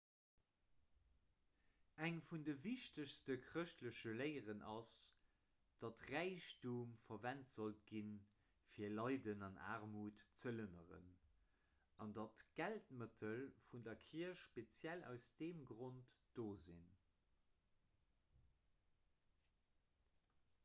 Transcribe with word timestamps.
eng 2.05 2.15
vun 2.27 2.45
de 2.45 2.53
wichtegste 2.61 3.33
chrëschtleche 3.49 4.13
léieren 4.21 4.63
ass 4.69 4.93
datt 5.83 6.01
räichtum 6.13 6.95
verwent 7.03 7.51
sollt 7.51 7.83
ginn 7.91 8.09
fir 8.71 8.89
leiden 9.01 9.47
an 9.49 9.59
aarmut 9.75 10.25
ze 10.45 10.55
lënneren 10.55 11.13
an 12.07 12.17
datt 12.21 12.43
d'geldmëttel 12.55 13.47
vun 13.69 13.87
der 13.91 14.03
kierch 14.07 14.43
speziell 14.47 15.05
aus 15.13 15.29
deem 15.45 15.65
grond 15.75 16.17
do 16.41 16.49
sinn 16.67 16.85